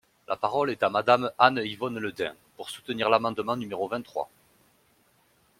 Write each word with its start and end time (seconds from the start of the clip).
La 0.27 0.35
parole 0.35 0.71
est 0.71 0.81
à 0.81 0.89
Madame 0.89 1.29
Anne-Yvonne 1.37 1.99
Le 1.99 2.11
Dain, 2.11 2.33
pour 2.57 2.71
soutenir 2.71 3.07
l’amendement 3.07 3.55
numéro 3.55 3.87
vingt-trois. 3.87 4.31